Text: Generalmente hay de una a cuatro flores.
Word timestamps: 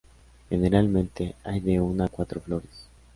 Generalmente 0.49 1.35
hay 1.43 1.59
de 1.59 1.79
una 1.79 2.05
a 2.05 2.09
cuatro 2.09 2.41
flores. 2.41 2.87